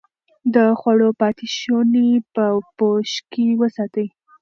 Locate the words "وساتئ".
3.61-4.07